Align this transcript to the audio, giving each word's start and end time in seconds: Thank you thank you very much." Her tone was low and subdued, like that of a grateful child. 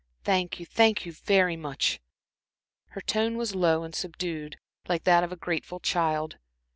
Thank 0.23 0.59
you 0.59 0.65
thank 0.65 1.05
you 1.05 1.11
very 1.13 1.55
much." 1.55 1.99
Her 2.95 3.01
tone 3.01 3.37
was 3.37 3.53
low 3.53 3.83
and 3.83 3.93
subdued, 3.93 4.57
like 4.89 5.03
that 5.03 5.23
of 5.23 5.31
a 5.31 5.35
grateful 5.35 5.79
child. 5.79 6.39